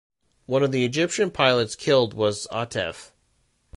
[0.47, 3.11] One of the Egyptian pilots killed was Atef.